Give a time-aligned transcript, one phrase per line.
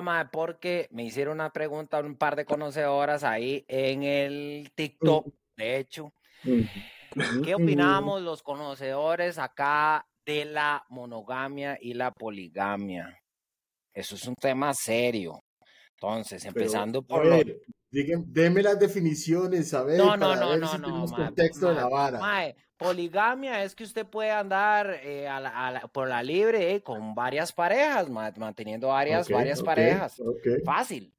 [0.00, 5.78] mae, porque me hicieron una pregunta un par de conocedoras ahí en el TikTok, de
[5.78, 6.12] hecho.
[7.44, 13.18] ¿Qué opinamos los conocedores acá de la monogamia y la poligamia?
[13.92, 15.40] Eso es un tema serio.
[15.94, 17.38] Entonces, empezando por lo...
[17.90, 19.98] deme las definiciones, a ver.
[19.98, 21.06] No, no, no, no, no.
[21.06, 22.54] contexto de la vara.
[22.80, 25.28] Poligamia es que usted puede andar eh,
[25.92, 30.20] por la libre eh, con varias parejas, manteniendo varias, varias parejas.
[30.64, 31.12] Fácil.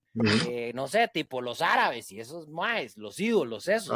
[0.49, 3.95] Eh, no sé, tipo los árabes y esos más, los ídolos, esos.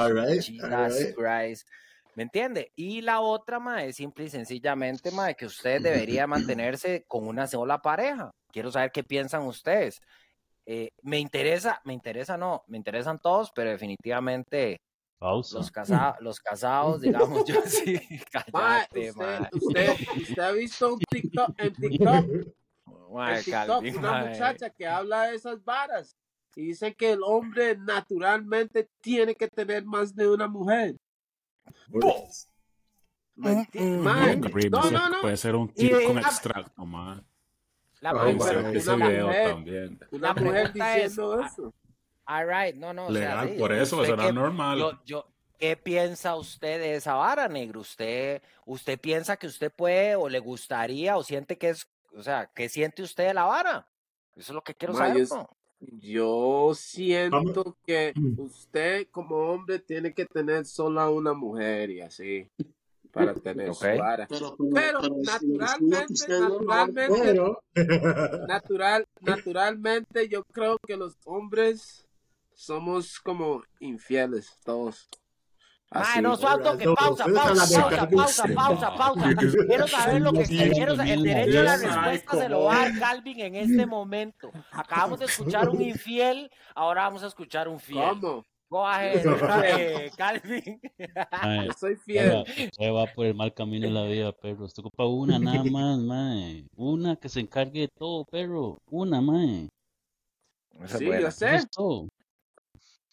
[2.13, 2.71] ¿Me entiende?
[2.75, 7.47] Y la otra, ma, es simple y sencillamente, ma, que usted debería mantenerse con una
[7.47, 8.31] sola pareja.
[8.51, 9.99] Quiero saber qué piensan ustedes.
[11.01, 14.77] Me interesa, me interesa, no, me interesan todos, pero definitivamente
[15.19, 17.99] los, casados, los casados, digamos, yo sí,
[18.31, 19.11] cállate,
[19.53, 25.35] usted, usted, ha visto un TikTok, en TikTok, en TikTok una muchacha que habla de
[25.35, 26.15] esas varas
[26.55, 30.95] y dice que el hombre naturalmente tiene que tener más de una mujer.
[33.35, 33.67] Man,
[34.71, 35.21] no, no, no.
[35.21, 37.25] Puede ser un tip con extracto, man.
[37.99, 39.99] La mujer, ese video también.
[40.11, 41.73] Una mujer diciendo eso.
[42.25, 43.09] All right, no, no.
[43.09, 44.99] Legal, o sea, por eso será normal.
[45.05, 47.79] Yo, ¿Qué piensa usted de esa vara, negro?
[47.79, 52.49] ¿Usted, ¿Usted piensa que usted puede o le gustaría o siente que es, o sea,
[52.53, 53.87] ¿qué siente usted de la vara?
[54.35, 55.27] Eso es lo que quiero saber.
[55.79, 62.49] Yo siento que usted como hombre tiene que tener sola una mujer y así
[63.11, 64.27] para tener su vara.
[64.27, 64.57] Pero,
[65.21, 67.41] naturalmente, naturalmente,
[68.47, 72.04] natural, naturalmente yo creo que los hombres
[72.55, 75.07] somos como infieles todos.
[75.91, 79.35] Ay, no, suelto que pausa, pausa, pausa, pausa, pausa, pausa.
[79.67, 82.99] Quiero saber lo que quiero El derecho a la respuesta se lo va a dar
[82.99, 84.51] Calvin en este momento.
[84.71, 88.19] Acabamos de escuchar un infiel, ahora vamos a escuchar un fiel.
[88.19, 88.43] ¿Cómo?
[88.67, 89.21] Coge,
[90.17, 90.81] Calvin.
[90.97, 92.43] Yo soy fiel.
[92.75, 94.65] Se va por el mal camino de la vida, perro.
[94.65, 96.67] Usted ocupa una nada más, mae.
[96.75, 98.79] Una que se encargue de todo, perro.
[98.89, 99.69] Una, mae.
[100.87, 101.59] Sí, yo sé.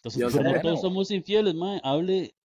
[0.03, 1.79] Entonces, todos somos infieles, mae.
[1.83, 2.35] Hable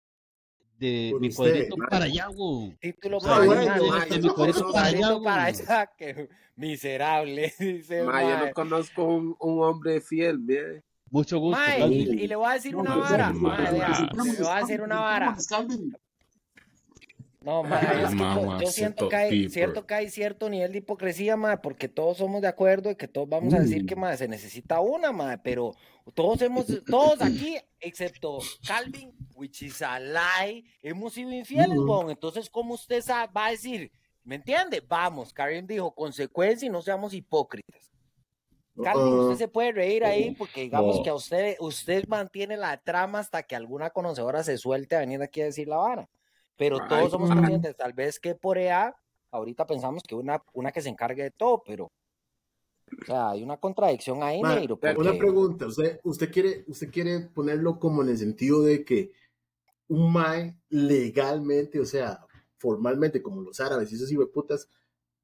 [0.78, 2.76] de mi cuadrito para allá, güey.
[2.80, 7.52] Título para allá, de mi cuadrito para allá, que miserable.
[7.58, 10.84] Dice, ma, yo no conozco un, un hombre fiel, bien.
[11.10, 11.58] Mucho gusto.
[11.58, 13.32] Ma, y, y, le voy a decir una vara.
[13.32, 15.36] Ma, le voy a decir una vara.
[17.40, 21.36] No, ma, es que yo siento que, hay, cierto que hay cierto nivel de hipocresía,
[21.36, 24.26] ma, porque todos somos de acuerdo y que todos vamos a decir que ma, se
[24.26, 25.72] necesita una, ma, pero
[26.14, 32.10] todos hemos, todos aquí, excepto Calvin, which is a lie, hemos sido infieles, bon.
[32.10, 33.92] Entonces, ¿cómo usted va a decir?
[34.24, 34.82] ¿Me entiende?
[34.86, 37.92] Vamos, Karim dijo, consecuencia y no seamos hipócritas.
[38.82, 43.20] Calvin, usted se puede reír ahí porque digamos que a usted, usted mantiene la trama
[43.20, 46.08] hasta que alguna conocedora se suelte a venir aquí a decir la vara.
[46.58, 48.94] Pero todos somos conscientes, tal vez que por EA,
[49.30, 51.84] ahorita pensamos que una, una que se encargue de todo, pero
[53.00, 54.78] o sea, hay una contradicción ahí, negro.
[54.96, 59.12] Una pregunta, usted, usted, quiere, usted quiere ponerlo como en el sentido de que
[59.88, 62.26] un MAE legalmente, o sea,
[62.56, 64.68] formalmente, como los árabes y esos putas,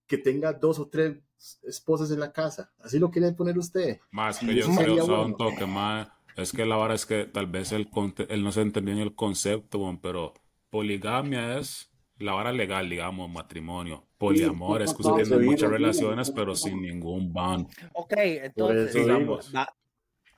[0.06, 1.18] que tenga dos o tres
[1.62, 2.72] esposas en la casa.
[2.78, 3.98] ¿Así lo quiere poner usted?
[4.10, 6.06] Más que yo creo, un toque, MAE.
[6.36, 7.88] Es que la verdad es que tal vez él,
[8.28, 10.34] él no se entendió en el concepto, pero
[10.74, 14.08] poligamia es la vara legal, digamos, matrimonio.
[14.18, 17.68] Poliamor es que usted tiene muchas relaciones, pero sin ningún ban.
[17.92, 19.52] Ok, entonces, digamos,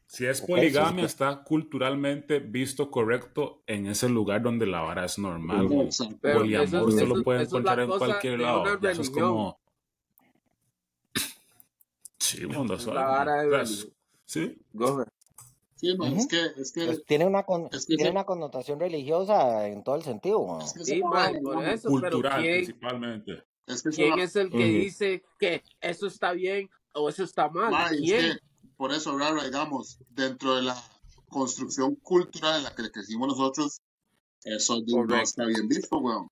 [0.05, 5.69] si es poligamia, está culturalmente visto correcto en ese lugar donde la vara es normal.
[6.21, 8.79] Poliamor usted lo puede encontrar en cualquier lado.
[8.83, 9.59] Eso es como.
[12.19, 12.77] Sí, mundo,
[15.76, 15.81] es.
[15.81, 15.97] Sí.
[15.97, 17.44] Sí, es que, es que pues tiene, una
[17.87, 20.59] tiene una connotación religiosa en todo el sentido.
[20.82, 21.00] sí,
[21.42, 23.44] por eso, cultural principalmente.
[23.94, 27.96] ¿Quién es el que dice que eso está bien o eso está mal?
[27.99, 28.38] ¿Quién?
[28.76, 30.76] por eso, raro, digamos, dentro de la
[31.28, 33.81] construcción cultural en la que crecimos nosotros,
[34.44, 36.29] eso no está bien visto, weón.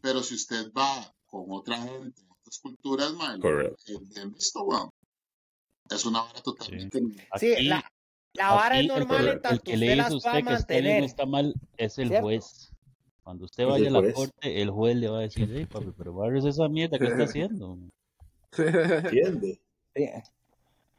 [0.00, 3.40] Pero si usted va con otra gente, otras culturas, man,
[3.86, 4.90] es bien visto, weón.
[5.90, 7.00] Es una hora totalmente.
[7.38, 7.84] Sí, la,
[8.36, 11.26] la vara es normal en tanto el que le dice usted que está bien está
[11.26, 12.72] mal es el juez.
[13.22, 16.14] Cuando usted vaya a la corte, el juez le va a decir, hey, papi, pero
[16.14, 17.76] Barrio es esa mierda que está haciendo.
[18.56, 19.60] ¿Entiende?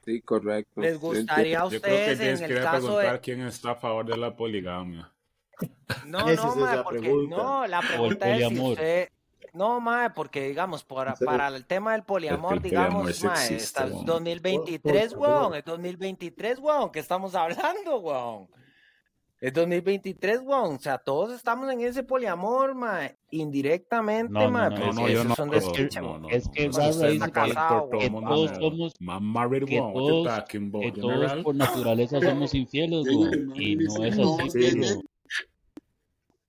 [0.03, 0.21] Sí.
[0.21, 0.81] correcto.
[0.81, 3.19] ¿Les gustaría a ustedes en el caso de...
[3.21, 5.09] quién está a favor de la poligamia?
[6.05, 9.09] No, no, ma, porque no, la pregunta es si usted,
[9.53, 15.55] No, mae, porque digamos, para, para el tema del poliamor, digamos, mae, está 2023, weón,
[15.55, 18.47] es 2023, weón, que estamos hablando, weón.
[19.39, 20.75] Es 2023, weón.
[20.75, 23.11] O sea, todos estamos en ese poliamor, ma.
[23.29, 24.69] Indirectamente, no, ma.
[24.69, 25.59] No, no, no, yo no, son de
[26.01, 27.19] no, no, Es es que todos somos.
[27.99, 28.51] Que todos,
[30.49, 33.53] que todos por naturaleza somos infieles, weón.
[33.55, 35.03] Y no es así,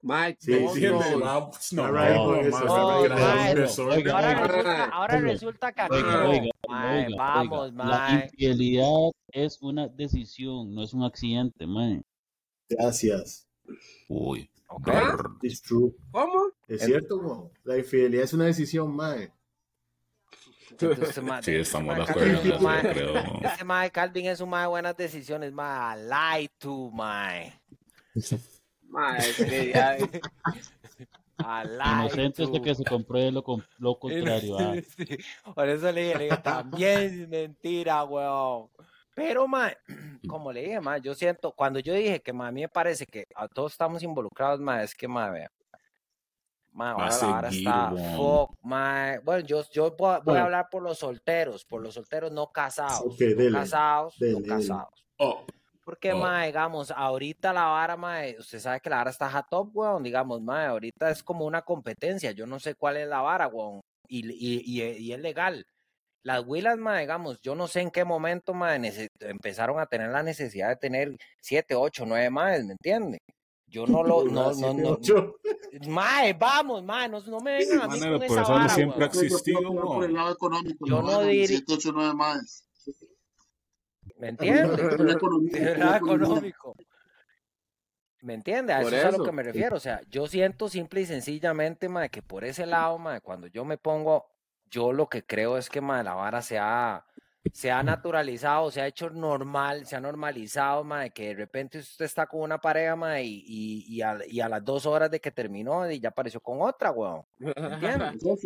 [0.00, 0.86] Mike, sí, sí,
[1.74, 2.40] no, ahora
[5.20, 5.82] resulta que
[7.16, 7.88] vamos, Mike.
[7.88, 12.04] La infidelidad es una decisión, no es un accidente, Mike.
[12.68, 13.48] Gracias.
[14.08, 14.48] Uy.
[14.68, 14.94] Okay.
[15.42, 15.92] It's true.
[16.12, 16.52] ¿Cómo?
[16.68, 17.50] Es cierto, bro.
[17.64, 19.32] La infidelidad es una decisión, mae.
[21.42, 22.40] sí, estamos de acuerdo.
[23.42, 25.96] Ese mae Calvin es un mae de buenas decisiones, mae.
[26.04, 27.60] Lie to, mae.
[28.88, 29.96] Mae, que ya...
[31.38, 33.44] Inocente hasta que se compruebe lo,
[33.78, 34.58] lo contrario.
[34.58, 34.74] Ah.
[34.96, 35.18] Sí,
[35.54, 38.68] Por eso le dije, le dije también es mentira, weón.
[39.14, 39.72] Pero, ma,
[40.28, 43.06] como le dije, ma, yo siento, cuando yo dije que ma, a mí me parece
[43.06, 45.50] que a todos estamos involucrados, ma, es que, ma, vea.
[46.72, 49.18] Ma, ahora, ahora está fuck, ma.
[49.24, 53.16] Bueno, yo, yo voy, a hablar por los solteros, por los solteros no casados.
[53.18, 55.04] no casados, no casados.
[55.18, 55.44] Oh.
[55.88, 56.18] Porque, oh.
[56.18, 60.02] ma, digamos, ahorita la vara, ma, usted sabe que la vara está a top, weón,
[60.02, 63.80] digamos, ma, ahorita es como una competencia, yo no sé cuál es la vara, weón,
[64.06, 65.64] y, y, y, y es legal.
[66.22, 70.22] Las huilas, ma, digamos, yo no sé en qué momento, ma, empezaron a tener la
[70.22, 73.20] necesidad de tener siete, ocho, nueve más, ¿me entiende?
[73.66, 74.98] Yo no lo, no, no, no,
[75.88, 79.62] Mae, vamos, mae, no, no me vengan a mí con esa vara, siempre ha existido,
[80.84, 81.46] yo no diría...
[81.46, 82.67] Siete, ocho, nueve más.
[84.18, 84.82] ¿Me entiende?
[85.54, 86.74] el lado económico.
[88.20, 88.72] ¿Me entiende?
[88.72, 89.76] A eso, es a lo que me refiero.
[89.76, 93.64] O sea, yo siento simple y sencillamente, mae, que por ese lado, mae, cuando yo
[93.64, 94.26] me pongo
[94.70, 97.06] yo lo que creo es que la vara se ha,
[97.52, 102.04] se ha naturalizado, se ha hecho normal, se ha normalizado, de que de repente usted
[102.04, 105.30] está con una pareja, y, y, y, a, y, a, las dos horas de que
[105.30, 107.22] terminó y ya apareció con otra, weón.
[107.40, 108.14] ¿Entiendes?
[108.24, 108.44] es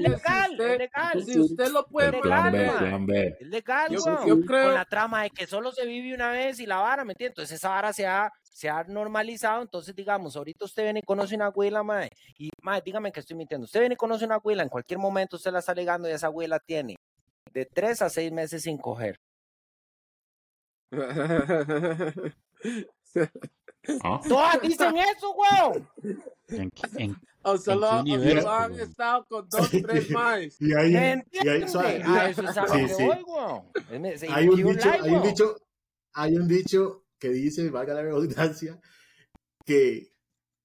[0.00, 1.24] legal, es legal.
[1.24, 4.46] Si usted lo puede es legal, es legal, weón.
[4.46, 7.32] Con la trama de que solo se vive una vez y la vara, ¿me entiendes?
[7.32, 11.34] Entonces esa vara se ha, se ha normalizado, entonces digamos, ahorita usted viene y conoce
[11.34, 14.62] una abuela, mae, y mae, dígame que estoy mintiendo, usted viene y conoce una abuela,
[14.62, 16.96] en cualquier momento usted la está ligando y esa abuela tiene
[17.52, 19.20] de tres a seis meses sin coger.
[24.02, 24.20] ¿Ah?
[24.28, 25.88] Todas dicen eso, weón.
[26.48, 30.60] ¿En, en, o solo, han estado con dos, tres más.
[30.60, 30.92] Y hay,
[31.32, 34.26] y hay, so, ah, eso es algo sí, sí.
[34.30, 35.56] Hay un dicho, hay un dicho,
[36.12, 38.78] hay un dicho que dice, valga la redundancia,
[39.64, 40.09] que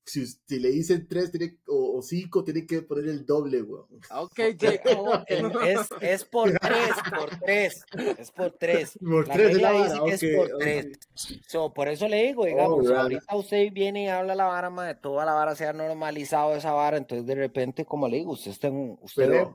[0.06, 3.88] si, usted le dicen tres tiene, o, cinco, tiene que poner el doble, weón.
[4.12, 5.26] Ok, Jacob.
[5.66, 7.86] es, es por tres, por tres.
[8.20, 9.00] Es por tres.
[9.06, 11.00] Por la tres regla dice que es por tres.
[11.48, 14.96] So, por eso le digo, digamos, oh, ahorita usted viene y habla la vara, de
[14.96, 18.52] toda la vara se ha normalizado esa vara, entonces de repente, como le digo, usted,
[18.52, 19.48] está en, usted, ve,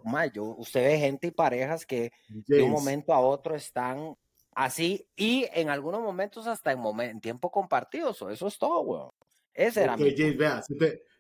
[0.57, 4.17] usted ve gente y parejas que de un momento a otro están
[4.55, 9.11] así y en algunos momentos hasta en, en tiempo compartido, eso es todo, weón.
[9.55, 10.63] Ese era okay, James, vea,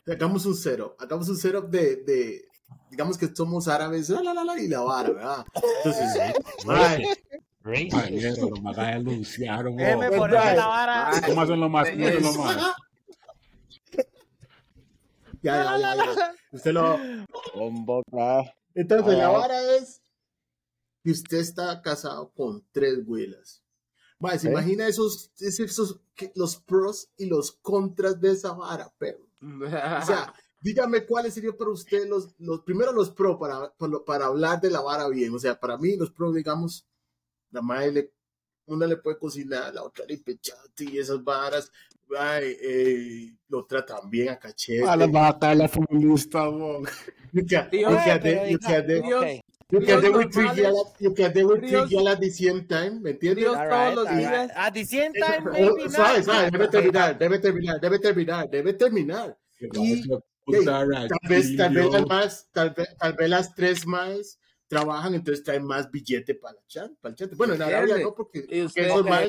[0.06, 2.44] hagamos un cero, hagamos un cero de, de,
[2.91, 5.44] digamos que somos árabes, la, la, la, y la vara, ¿verdad?
[5.84, 6.34] Entonces,
[6.67, 7.05] mae.
[7.63, 9.77] Eso, lo más anunciaron.
[9.77, 11.10] Déjeme ponerme la vara.
[11.27, 11.91] ¿Cómo hacen lo más?
[11.91, 12.56] ¿Cómo hacen lo más?
[15.43, 16.34] Ya, ya, ya, ya.
[16.53, 16.99] Usted lo.
[18.75, 20.03] Entonces, la vara es
[21.03, 23.63] que usted está casado con tres huelas.
[24.20, 25.98] Mae, se imagina esos, esos,
[26.34, 29.19] los pros y los contras de esa vara, pero.
[29.43, 33.72] o sea, dígame cuáles serían para usted los, los primero los pros para,
[34.05, 35.34] para, hablar de la vara bien.
[35.34, 36.86] O sea, para mí los pros, digamos,
[37.50, 38.12] la madre le,
[38.67, 41.72] una le puede cocinar, la otra le pechate y esas varas.
[42.19, 44.86] Ay, eh, lo tratan bien a cachete.
[44.86, 46.41] A la vaca, la feminista,
[47.48, 47.70] can,
[49.70, 52.67] you can, do it three yellow, you can do it three yellow at the same
[52.67, 53.36] time, ¿me entiendes?
[53.36, 54.50] Dios todos los días.
[54.55, 55.93] At the same time, maybe not.
[55.93, 59.36] Suave, suave, debe terminar, debe terminar, debe terminar, debe terminar.
[59.60, 60.03] Y,
[60.65, 60.89] tal
[61.29, 64.39] vez, tal vez las más, tal vez, tal vez las tres más
[64.70, 67.34] trabajan, entonces traen más billete para, la chat, para el chat.
[67.34, 69.22] Bueno, en Arabia no, porque, porque eso más,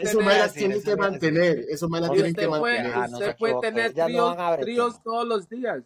[0.00, 2.96] eso más las tienen que mantener, eso más las tienen que mantener.
[3.12, 5.84] Usted puede tener tríos, tríos todos los días.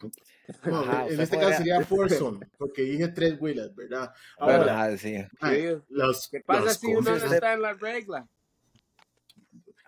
[1.10, 4.12] en este caso sería Forson, porque dije tres huilas, ¿verdad?
[4.38, 5.16] Ahora, sí.
[5.88, 8.26] los, ¿Qué pasa si uno no está en la regla?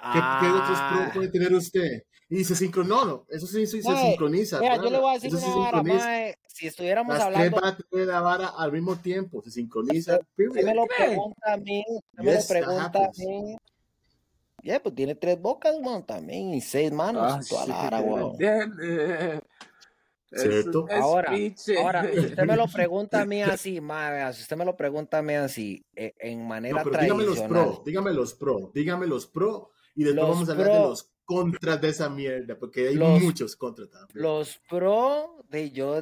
[0.01, 1.11] ¿Qué, otros pros ah.
[1.15, 2.03] puede tener usted?
[2.33, 4.61] Y se sincronó, no, eso sí, se sincroniza.
[4.61, 7.61] Mira, yo le voy a decir una vara, mae, si estuviéramos Las hablando...
[7.61, 10.21] Las tres van a la vara al mismo tiempo, se sincroniza.
[10.39, 13.57] Usted me lo pregunta a mí, usted me lo pregunta a mí.
[14.63, 18.01] Ya, yeah, pues tiene tres bocas, weón, también, y seis manos, ah, toda la vara,
[18.01, 18.37] weón.
[20.33, 20.87] ¿Cierto?
[20.91, 21.33] ahora,
[21.79, 25.19] ahora, si usted me lo pregunta a mí así, mae, si usted me lo pregunta
[25.19, 27.19] a mí así, e, en manera no, tradicional.
[27.19, 30.79] Dígame los pro, dígame los pro, dígame los pro, y después vamos a hablar de
[30.81, 34.23] los contras de esa mierda, porque hay muchos contras también.
[34.23, 36.01] Los pro de yo,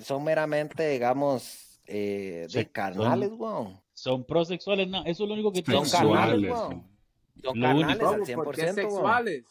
[0.00, 3.80] son meramente, digamos, eh, de carnales, weón.
[3.92, 6.84] Son prosexuales, no, eso es lo único que Son carnales, weón.
[7.42, 9.44] Son carnales al 100%, sexuales?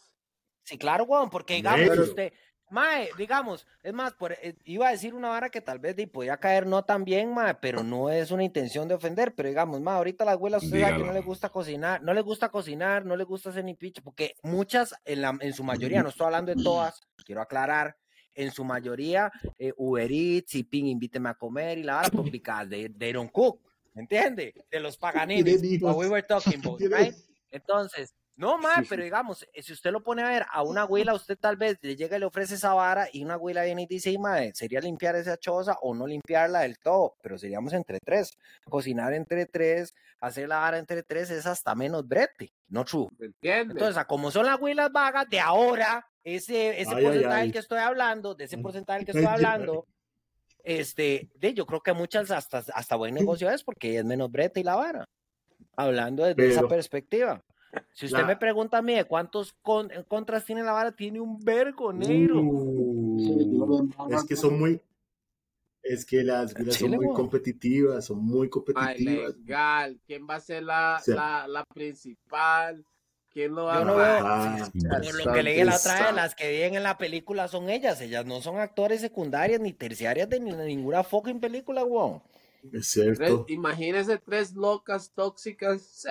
[0.64, 2.32] Sí, claro, weón, porque digamos, usted,
[2.68, 6.36] Mae, digamos, es más, por, eh, iba a decir una vara que tal vez podía
[6.38, 9.96] caer no tan bien, mae, pero no es una intención de ofender, pero digamos, mae,
[9.96, 13.16] ahorita las abuelas usted sabe que no le gusta cocinar, no le gusta cosinar, no
[13.16, 16.54] le gusta hacer ni picho, porque muchas, en, la, en su mayoría, no estoy hablando
[16.54, 17.96] de todas, quiero aclarar,
[18.34, 22.66] en su mayoría, eh, Uber Eats y Ping, invíteme a comer y la vara complicada
[22.66, 23.60] de, de Iron Cook,
[23.94, 24.52] ¿me entiende?
[24.70, 27.14] De los paganines, we were talking about, right?
[27.50, 31.14] Entonces, no, más, pero digamos, eh, si usted lo pone a ver a una abuela,
[31.14, 33.86] usted tal vez le llega y le ofrece esa vara y una abuela viene y
[33.86, 38.36] dice, madre, sería limpiar esa choza o no limpiarla del todo, pero seríamos entre tres.
[38.68, 43.08] Cocinar entre tres, hacer la vara entre tres es hasta menos brete, no true.
[43.40, 48.34] Entonces, como son las abuelas vagas de ahora, ese, ese porcentaje del que estoy hablando,
[48.34, 49.86] de ese porcentaje del que estoy hablando,
[50.62, 54.60] este, de, yo creo que muchas hasta, hasta buen negocio es porque es menos brete
[54.60, 55.08] y la vara.
[55.74, 57.42] Hablando desde esa perspectiva.
[57.92, 59.54] Si usted me pregunta a mí cuántos
[60.08, 62.40] contras tiene la vara, tiene un vergo negro.
[62.40, 64.80] Uh, es que son muy.
[65.82, 68.96] Es que las son muy competitivas, son muy competitivas.
[68.96, 70.00] Ay, legal.
[70.04, 72.84] ¿Quién va a ser la, la, la principal?
[73.30, 76.34] ¿Quién lo va Yo no veo, ah, por lo que leí la otra vez, las
[76.34, 78.00] que viven en la película son ellas.
[78.00, 82.22] Ellas no son actores secundarias ni terciarias de ninguna fucking película, weón.
[82.72, 83.44] Es cierto.
[83.48, 86.06] imagínese tres locas tóxicas.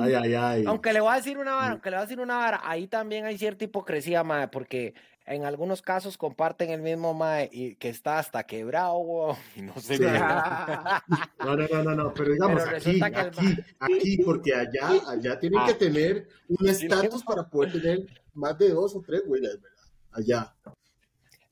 [0.00, 0.64] Ay, ay, ay.
[0.66, 2.86] Aunque le voy a decir una vara, aunque le voy a decir una vara, ahí
[2.86, 4.94] también hay cierta hipocresía, mae, porque
[5.26, 9.98] en algunos casos comparten el mismo mae y que está hasta quebrado, y no sé.
[11.38, 15.78] no, no, no, no, pero digamos aquí, aquí, aquí, porque allá, allá tienen que ah.
[15.78, 19.78] tener un estatus para poder tener más de dos o tres güeyes, ¿verdad?
[20.12, 20.54] Allá.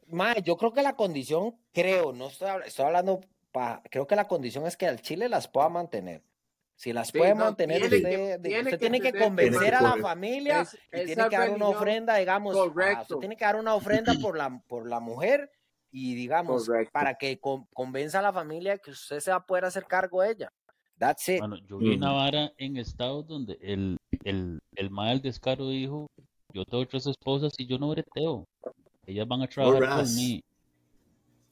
[0.09, 3.21] Mae, yo creo que la condición, creo, no estoy, estoy hablando
[3.91, 6.23] creo que la condición es que al Chile las pueda mantener.
[6.75, 8.41] Si las puede mantener, usted,
[8.79, 13.19] tiene, que, convencer a la familia y tiene que dar una ofrenda, digamos, correcto.
[13.19, 15.51] tiene que dar una ofrenda por la, por la mujer
[15.91, 19.87] y digamos, para que convenza a la familia que usted se va a poder hacer
[19.87, 20.53] cargo de ella.
[20.99, 21.41] That's it.
[21.41, 26.07] Bueno, yo vi una vara en estados donde el, el, el mal descaro dijo,
[26.53, 28.45] yo tengo tres esposas y yo no breteo.
[29.05, 30.43] Ellas van a trabajar con mí.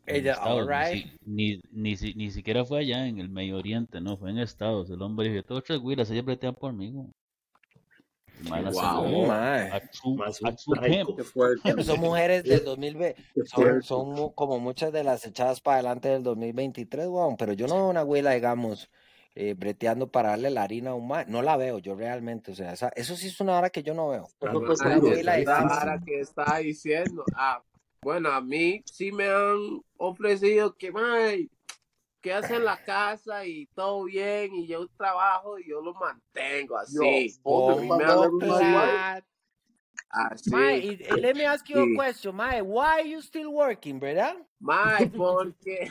[0.06, 0.38] Ella,
[1.24, 4.88] ni, ni, ni, siquiera fue allá en el Medio Oriente, no, fue en Estados.
[4.88, 6.94] El hombre dijo, todos tres güiras, ellas bretean por mí.
[8.42, 8.70] Wow,
[11.82, 17.06] son mujeres del 2020, son, son, como muchas de las echadas para adelante del 2023,
[17.06, 18.90] wow, pero yo no veo una abuela, digamos,
[19.34, 22.72] eh, breteando para darle la harina a un No la veo yo realmente, o sea,
[22.72, 24.28] eso sí es una hora que yo no veo.
[24.38, 24.80] Pues,
[25.24, 27.62] la que está diciendo, ah,
[28.06, 31.50] bueno, a mí sí me han ofrecido que, may,
[32.20, 37.34] que hacen la casa y todo bien y yo trabajo y yo lo mantengo así.
[37.44, 38.04] Yo, me
[40.08, 40.50] Así.
[40.50, 42.62] Mae, let me ask you a question, Mae.
[42.62, 44.36] Why are you still working, verdad?
[44.60, 45.90] Mae, porque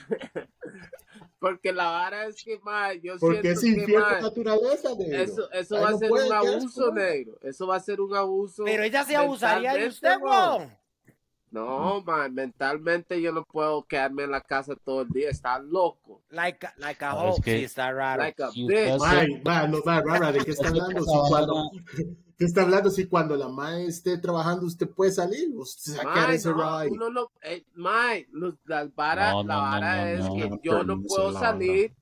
[1.39, 5.21] porque la vara es que, mae, yo porque siento que, mae, naturaleza, negro.
[5.21, 7.37] Eso, eso va a ser un abuso, negro.
[7.41, 8.63] Eso va a ser un abuso.
[8.63, 10.84] Pero ella se abusaría de usted, weón.
[11.55, 16.21] No, man, mentalmente yo no puedo quedarme en la casa todo el día, está loco.
[16.29, 18.23] Like, like a hoe, sí, está raro.
[18.23, 18.99] Like a bitch.
[18.99, 21.01] Man, man, no, man, rara, ¿de qué está hablando?
[21.01, 21.71] Si cuando,
[22.37, 22.89] ¿Qué está hablando?
[22.91, 26.91] Si cuando la mae esté trabajando, usted puede salir, usted sacar ese no, ride.
[26.91, 31.31] Uno lo, eh, mae, los, las varas, no, la vara es que yo no puedo
[31.31, 31.95] salir,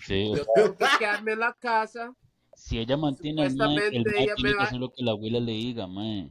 [0.00, 0.34] sí.
[0.36, 2.14] yo tengo que quedarme en la casa.
[2.54, 5.86] Si ella mantiene el el mae tiene que hacer lo que la abuela le diga,
[5.86, 6.30] mae.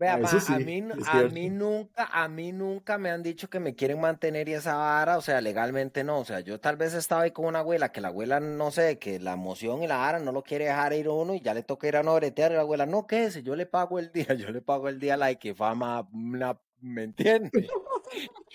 [0.00, 0.18] Vea, a,
[0.58, 4.54] mí, a mí nunca, a mí nunca me han dicho que me quieren mantener y
[4.54, 7.58] esa vara, o sea, legalmente no, o sea, yo tal vez estaba ahí con una
[7.58, 10.64] abuela, que la abuela, no sé, que la emoción y la vara no lo quiere
[10.64, 13.06] dejar ir uno y ya le toca ir a no bretear y la abuela, no,
[13.06, 13.44] ¿qué es?
[13.44, 17.02] Yo le pago el día, yo le pago el día, like, que fama, una, ¿me
[17.02, 17.52] entiendes?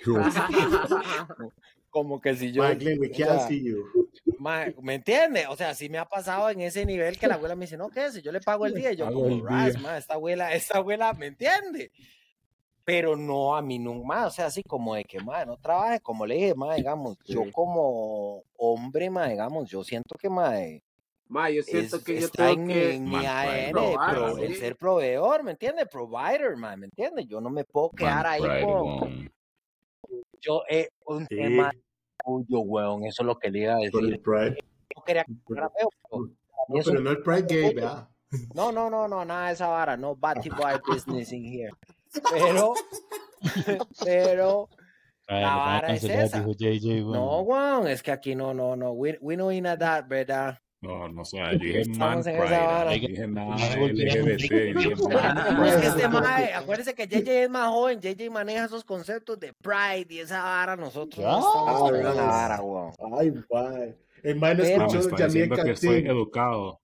[1.91, 2.63] Como que si yo...
[2.63, 4.04] Mike, we can't see you.
[4.39, 5.47] ¿Me entiende?
[5.47, 7.89] O sea, sí me ha pasado en ese nivel que la abuela me dice, no,
[7.89, 8.21] ¿qué es?
[8.21, 11.91] Yo le pago el día y yo como, ras, esta abuela, esta abuela, ¿me entiende?
[12.83, 15.99] Pero no a mí nunca más, o sea, así como de que, madre, no trabaje,
[16.01, 20.29] como le dije, madre, digamos, yo como hombre, madre, digamos, yo siento que,
[21.27, 23.73] Ma, yo siento que yo tengo en que mi, AN,
[24.39, 25.87] el ser proveedor, ¿me entiendes?
[25.87, 27.25] Provider, man, ¿me entiendes?
[27.27, 29.31] Yo no me puedo quedar ahí con...
[30.39, 31.71] Yo, eh, un tema
[32.25, 34.21] tuyo, weón, eso es lo que le iba a decir.
[34.21, 36.25] Yo quería que fuera feo, pero...
[36.67, 38.09] No, pero no el Pride Gay, ¿verdad?
[38.53, 41.71] No, no, no, no, nada de esa vara, no Batty Boy business in here.
[42.31, 42.73] Pero,
[44.03, 44.69] pero...
[45.27, 46.41] La vara es esa.
[46.41, 48.91] No, weón, es que aquí no, no, no.
[48.91, 50.59] We, we know in that, ¿verdad?
[50.81, 56.53] No, no sé, yo dije man pride, yo dije nada LGBT, Es que este mae,
[56.53, 60.75] acuérdense que JJ es más joven, JJ maneja esos conceptos de pride y esa vara,
[60.75, 62.93] nosotros no estamos con esa vara, weón.
[63.17, 63.97] Ay, bye.
[64.21, 66.81] El mae no escuchó Jamie que estoy educado.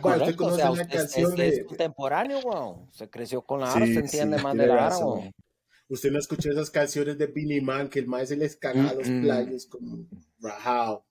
[0.00, 1.48] Correcto, o sea, es, es, de...
[1.48, 2.88] es contemporáneo, weón.
[2.90, 5.32] Se creció con la vara, sí, se entiende sí, más de la vara, weón.
[5.88, 8.94] Usted no escuchó esas canciones de Billy Man que el mae se les caga a
[8.94, 10.06] los playos como
[10.40, 11.04] Rahao.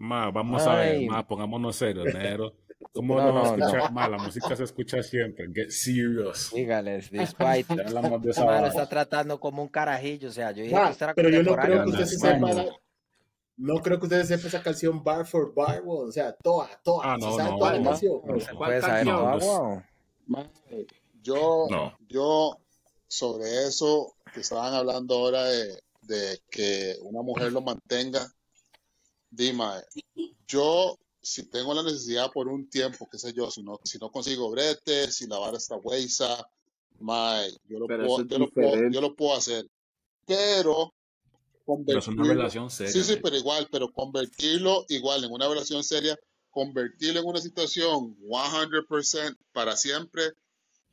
[0.00, 0.68] Ma, vamos Ay.
[0.68, 2.54] a ver, ma, pongámonos serios, negro.
[2.94, 3.84] ¿Cómo no, no, no escuchar?
[3.84, 3.90] No.
[3.90, 5.46] Ma, la música se escucha siempre.
[5.54, 6.50] Get serious.
[6.54, 7.66] Dígales, despite.
[7.68, 10.30] Ma, lo está tratando como un carajillo.
[10.30, 12.18] O sea, yo dije Ma, que usted era pero yo no creo que usted se
[12.18, 12.50] sepa.
[12.50, 12.66] La...
[13.58, 16.08] No creo que ustedes sepan esa canción bar for bar, wow.
[16.08, 17.12] o sea, toda, toda.
[17.12, 18.20] Ah, no, ¿Se no, toda no, la canción?
[18.24, 19.82] No, se puede saber toda, wow.
[21.22, 21.66] Yo,
[22.08, 22.58] yo,
[23.06, 28.26] sobre eso que estaban hablando ahora de, de que una mujer lo mantenga,
[29.30, 29.82] Dima,
[30.46, 34.10] yo si tengo la necesidad por un tiempo, qué sé yo, si no, si no
[34.10, 36.48] consigo brete, si la vara está huesa,
[36.98, 39.66] mae, yo lo, puedo, yo, lo puedo, yo lo puedo hacer.
[40.26, 40.92] Pero
[41.86, 42.92] pero es una relación seria.
[42.92, 46.18] Sí, sí, pero igual, pero convertirlo igual en una relación seria,
[46.50, 50.32] convertirlo en una situación 100% para siempre,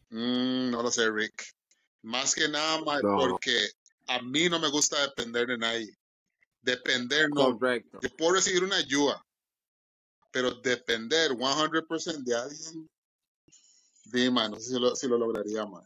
[0.10, 1.56] mmm, no lo sé, Rick.
[2.04, 3.18] Más que nada, mae, no.
[3.18, 3.70] porque
[4.08, 5.98] a mí no me gusta depender de nadie.
[6.62, 7.58] Depender, no.
[7.58, 8.00] Correcto.
[8.02, 9.24] Yo puedo recibir una ayuda,
[10.32, 12.90] pero depender 100% de alguien,
[14.06, 15.84] dime, no sé si lo, si lo lograría, man.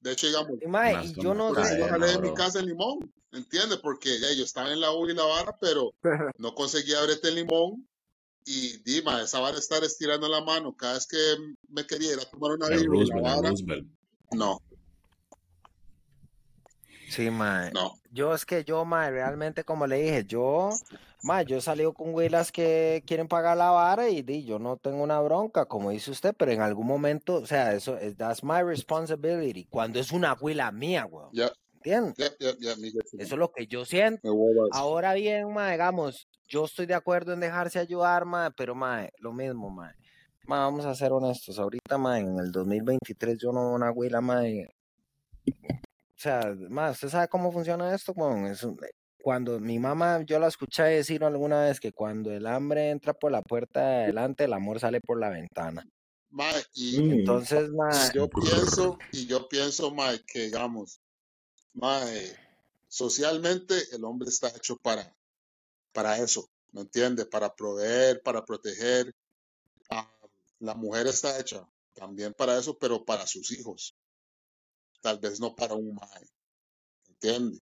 [0.00, 1.78] De hecho, digamos, y yo no sé.
[1.78, 3.78] Yo jalé mi casa en limón, ¿entiendes?
[3.78, 5.92] Porque ya yo estaba en la U y la vara, pero
[6.38, 7.86] no conseguía brete el limón.
[8.46, 11.18] Y dime, esa vara estar estirando la mano cada vez que
[11.68, 13.52] me quería ir a tomar una birra.
[14.32, 14.58] No.
[17.10, 17.72] Sí, mae.
[17.72, 17.98] No.
[18.12, 20.70] Yo es que yo, mae, realmente, como le dije, yo,
[21.24, 24.76] mae, yo he salido con huilas que quieren pagar la vara y di, yo no
[24.76, 28.44] tengo una bronca, como dice usted, pero en algún momento, o sea, eso es, that's
[28.44, 29.66] my responsibility.
[29.66, 31.32] Cuando es una huila mía, weón.
[31.32, 31.52] Yeah.
[31.82, 32.36] ¿Entiendes?
[32.38, 34.30] Yeah, yeah, eso es lo que yo siento.
[34.70, 39.32] Ahora bien, mae, digamos, yo estoy de acuerdo en dejarse ayudar, mae, pero, mae, lo
[39.32, 39.94] mismo, mae.
[40.46, 44.68] mae vamos a ser honestos, ahorita, mae, en el 2023 yo no una huila, mae,
[45.46, 45.89] o
[46.22, 48.12] sea, más, ¿usted sabe cómo funciona esto?
[48.14, 48.78] Bueno, es un,
[49.22, 53.32] cuando mi mamá, yo la escuché decir alguna vez que cuando el hambre entra por
[53.32, 55.86] la puerta de adelante, el amor sale por la ventana.
[56.30, 61.00] Mae, y entonces, mae, yo pienso, y yo pienso, mae, que digamos,
[61.72, 62.36] mae,
[62.88, 65.16] socialmente el hombre está hecho para,
[65.92, 67.26] para eso, ¿me entiende?
[67.26, 69.14] Para proveer, para proteger.
[69.90, 70.08] Ah,
[70.58, 73.94] la mujer está hecha también para eso, pero para sus hijos
[75.00, 76.26] tal vez no para un mae.
[77.08, 77.60] ¿Entiendes?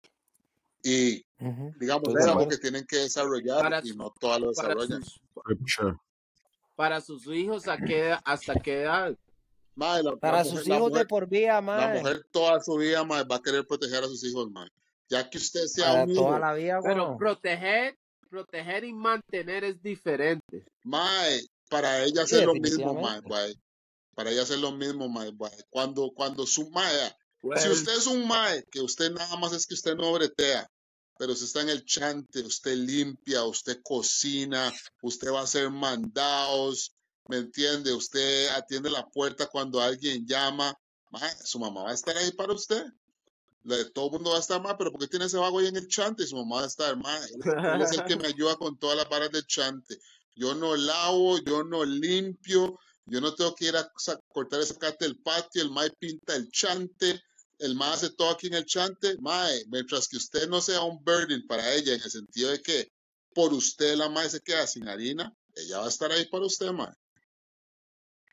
[0.83, 1.77] Y uh -huh.
[1.79, 5.01] digamos, es algo que tienen que desarrollar para y no todas lo desarrollan.
[5.33, 5.97] Para sus,
[6.75, 9.15] para sus hijos, ¿a qué, ¿hasta qué edad?
[9.75, 11.95] La, para la sus hijos mujer, de por vida, mae.
[11.95, 14.69] La mujer toda su vida mae, va a querer proteger a sus hijos, mae.
[15.09, 17.17] Ya que usted sea para un toda hijo, la vida, Pero bueno.
[17.17, 17.97] proteger,
[18.29, 20.65] proteger y mantener es diferente.
[20.83, 23.21] mae, para ella Sí, hacer lo mismo, mae.
[24.15, 25.63] Para ella hacer lo mismo, mae, mae.
[25.69, 27.15] Cuando, cuando su mae,
[27.55, 30.69] Si usted es un mae, que usted nada más es que usted no bretea,
[31.17, 36.93] pero usted está en el chante, usted limpia, usted cocina, usted va a hacer mandados,
[37.27, 37.93] ¿me entiende?
[37.93, 40.73] Usted atiende la puerta cuando alguien llama,
[41.11, 42.85] mae, su mamá va a estar ahí para usted.
[43.93, 45.75] Todo el mundo va a estar mal, pero ¿por qué tiene ese vago ahí en
[45.75, 46.23] el chante?
[46.23, 47.21] Y su mamá va a estar mal.
[47.23, 49.99] Él, es el que me ayuda con todas las varas del chante.
[50.35, 53.91] Yo no lavo, yo no limpio, yo no tengo que ir a
[54.29, 57.21] cortar esa carta del patio, el mae pinta el chante,
[57.59, 61.03] el mae hace todo aquí en el chante, mae, mientras que usted no sea un
[61.03, 62.91] burden para ella, en el sentido de que
[63.33, 66.71] por usted la mae se queda sin harina, ella va a estar ahí para usted,
[66.71, 66.93] mae.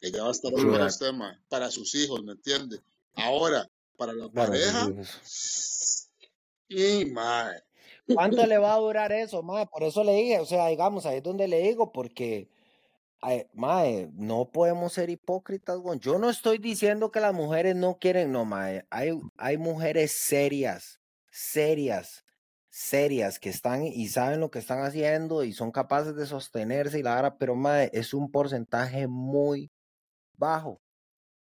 [0.01, 1.39] Ella va a estar ahí para usted, mae.
[1.49, 2.81] Para sus hijos, ¿me entiende?
[3.15, 4.91] Ahora, para la Para pareja,
[6.69, 7.63] y mae,
[8.13, 9.67] ¿Cuánto le va a durar eso, mae?
[9.67, 12.49] Por eso le dije, o sea, digamos, ahí es donde le digo, porque,
[13.55, 15.79] mae, no podemos ser hipócritas.
[16.01, 18.87] Yo no estoy diciendo que las mujeres no quieren, no, mae.
[18.91, 22.25] Hay, hay mujeres serias, serias,
[22.69, 27.03] serias que están y saben lo que están haciendo y son capaces de sostenerse y
[27.03, 29.71] la vara, pero mae, es un porcentaje muy
[30.37, 30.81] bajo.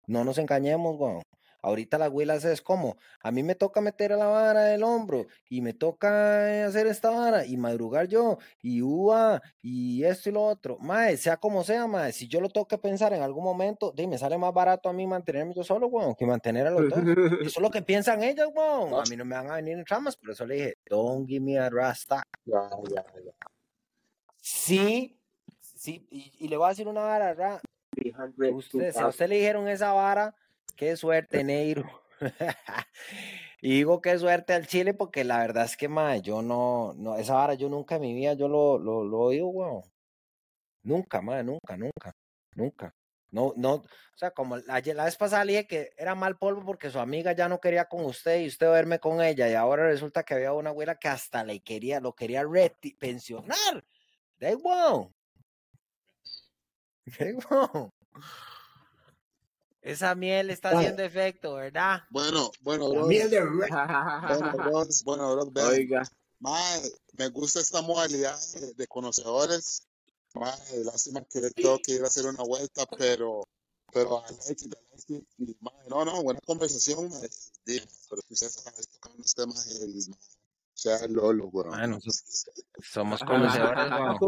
[0.06, 1.20] No nos engañemos, güey.
[1.66, 5.26] Ahorita las huilas es como, a mí me toca meter a la vara del hombro
[5.48, 10.44] y me toca hacer esta vara y madrugar yo y uva y esto y lo
[10.44, 10.78] otro.
[10.78, 14.16] Mae, sea como sea, mae, si yo lo tengo que pensar en algún momento, me
[14.16, 17.00] sale más barato a mí mantenerme yo solo, weón, que mantener a los dos.
[17.40, 18.94] Eso es lo que piensan ellos, weón.
[18.94, 21.44] A mí no me van a venir en tramas, por eso le dije, don't give
[21.44, 22.22] me a rasta.
[22.44, 23.32] Ya, ya, ya.
[24.40, 25.18] Sí,
[25.58, 28.12] sí, y, le voy a decir una vara, si
[28.96, 30.32] a usted le dijeron esa vara,
[30.74, 32.02] qué suerte, Neiro.
[33.60, 37.16] y digo qué suerte al Chile porque la verdad es que, madre, yo no, no,
[37.16, 39.82] esa vara yo nunca en mi vida yo lo, lo, lo oído, weón.
[40.82, 42.16] Nunca, madre, nunca, nunca,
[42.54, 42.94] nunca.
[43.30, 46.64] No, no, o sea, como la, la, vez pasada le dije que era mal polvo
[46.64, 49.88] porque su amiga ya no quería con usted y usted verme con ella y ahora
[49.88, 52.44] resulta que había una abuela que hasta le quería, lo quería
[52.98, 53.84] pensionar.
[54.38, 55.12] De wow.
[57.18, 57.92] De wow.
[59.86, 62.02] Esa miel está haciendo efecto, ¿verdad?
[62.10, 63.06] Bueno, bueno, bro.
[63.06, 63.68] Miel de Bueno,
[65.04, 66.02] bueno, bro, Oiga.
[67.12, 68.36] me gusta esta modalidad
[68.76, 69.86] de, conocedores.
[70.34, 73.44] Mae, lástima que tengo que ir a hacer una vuelta, pero
[73.92, 74.24] pero
[75.88, 77.08] no, no, buena conversación,
[77.64, 80.14] pero ustedes están tocando unos temas y, o
[80.74, 81.70] sea, Lolo, bro.
[81.70, 82.00] Bueno,
[82.82, 84.18] somos conocedores, bueno.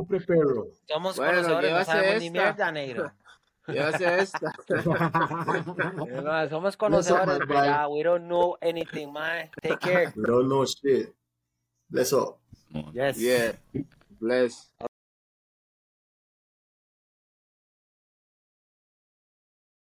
[0.86, 3.12] Somos conocedores, no sabemos ni mierda, negro.
[3.68, 4.52] Ya sé esta.
[6.50, 9.50] somos conocedores, pero we don't know anything, man.
[9.62, 10.12] Take care.
[10.16, 11.14] We don't know shit.
[11.90, 12.38] Bless up.
[12.92, 13.18] Yes.
[13.18, 13.52] Yeah.
[14.20, 14.70] Bless.